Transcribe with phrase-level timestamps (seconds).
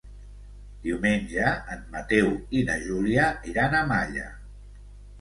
[0.85, 4.29] Diumenge en Mateu i na Júlia iran a Malla.